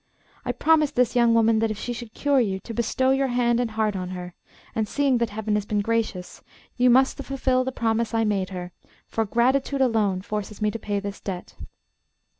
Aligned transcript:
I 0.43 0.51
promised 0.51 0.95
this 0.95 1.15
young 1.15 1.35
woman 1.35 1.59
that 1.59 1.69
if 1.69 1.77
she 1.77 1.93
should 1.93 2.15
cure 2.15 2.39
you, 2.39 2.59
to 2.61 2.73
bestow 2.73 3.11
your 3.11 3.27
hand 3.27 3.59
and 3.59 3.69
heart 3.69 3.95
on 3.95 4.09
her, 4.09 4.33
and 4.73 4.87
seeing 4.87 5.19
that 5.19 5.29
Heaven 5.29 5.53
has 5.53 5.67
been 5.67 5.81
gracious, 5.81 6.41
you 6.75 6.89
must 6.89 7.19
fulfil 7.21 7.63
the 7.63 7.71
promise 7.71 8.11
I 8.11 8.23
made 8.23 8.49
her; 8.49 8.71
for 9.05 9.25
gratitude 9.25 9.79
alone 9.79 10.23
forces 10.23 10.59
me 10.59 10.71
to 10.71 10.79
pay 10.79 10.99
this 10.99 11.19
debt. 11.21 11.53